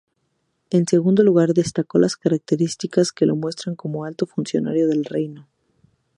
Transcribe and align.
En 0.71 0.87
segundo 0.87 1.23
lugar 1.23 1.53
destacó 1.53 1.99
las 1.99 2.15
características 2.17 3.11
que 3.11 3.27
lo 3.27 3.35
muestran 3.35 3.75
como 3.75 4.03
alto 4.03 4.25
funcionario 4.25 4.87
del 4.87 5.05
reino. 5.05 5.47